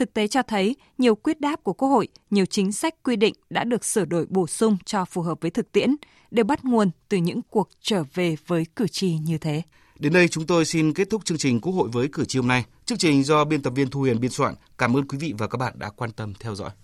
Thực 0.00 0.14
tế 0.14 0.26
cho 0.26 0.42
thấy 0.42 0.76
nhiều 0.98 1.14
quyết 1.14 1.40
đáp 1.40 1.64
của 1.64 1.72
Quốc 1.72 1.88
hội, 1.88 2.08
nhiều 2.30 2.46
chính 2.46 2.72
sách 2.72 2.94
quy 3.02 3.16
định 3.16 3.34
đã 3.50 3.64
được 3.64 3.84
sửa 3.84 4.04
đổi 4.04 4.26
bổ 4.28 4.46
sung 4.46 4.76
cho 4.84 5.04
phù 5.04 5.22
hợp 5.22 5.38
với 5.40 5.50
thực 5.50 5.72
tiễn, 5.72 5.96
đều 6.30 6.44
bắt 6.44 6.64
nguồn 6.64 6.90
từ 7.08 7.16
những 7.16 7.42
cuộc 7.42 7.68
trở 7.80 8.04
về 8.14 8.36
với 8.46 8.66
cử 8.76 8.88
tri 8.88 9.12
như 9.12 9.38
thế. 9.38 9.62
Đến 9.98 10.12
đây 10.12 10.28
chúng 10.28 10.46
tôi 10.46 10.64
xin 10.64 10.94
kết 10.94 11.10
thúc 11.10 11.24
chương 11.24 11.38
trình 11.38 11.60
Quốc 11.60 11.72
hội 11.72 11.88
với 11.92 12.08
cử 12.12 12.24
tri 12.24 12.38
hôm 12.38 12.48
nay. 12.48 12.64
Chương 12.90 12.98
trình 12.98 13.24
do 13.24 13.44
biên 13.44 13.62
tập 13.62 13.70
viên 13.70 13.90
Thu 13.90 14.00
Huyền 14.00 14.20
biên 14.20 14.30
soạn. 14.30 14.54
Cảm 14.78 14.96
ơn 14.96 15.08
quý 15.08 15.18
vị 15.18 15.34
và 15.38 15.46
các 15.46 15.56
bạn 15.58 15.72
đã 15.76 15.90
quan 15.90 16.12
tâm 16.12 16.34
theo 16.40 16.54
dõi. 16.54 16.70